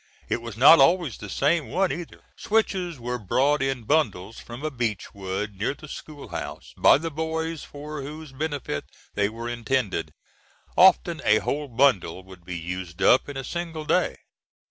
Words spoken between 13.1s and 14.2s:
in a single day.